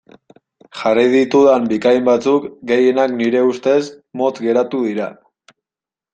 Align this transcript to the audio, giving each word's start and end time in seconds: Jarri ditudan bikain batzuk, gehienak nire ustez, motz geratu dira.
Jarri 0.77 1.03
ditudan 1.15 1.67
bikain 1.73 2.07
batzuk, 2.07 2.47
gehienak 2.73 3.15
nire 3.19 3.45
ustez, 3.51 3.79
motz 4.23 4.35
geratu 4.49 4.83
dira. 4.89 5.13